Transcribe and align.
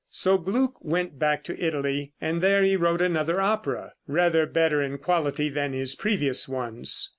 So 0.09 0.39
Gluck 0.39 0.83
went 0.83 1.19
back 1.19 1.43
to 1.43 1.63
Italy, 1.63 2.13
and 2.19 2.41
there 2.41 2.63
he 2.63 2.75
wrote 2.75 3.03
another 3.03 3.39
opera, 3.39 3.93
rather 4.07 4.47
better 4.47 4.81
in 4.81 4.97
quality 4.97 5.47
than 5.47 5.73
his 5.73 5.93
previous 5.93 6.49
ones. 6.49 7.09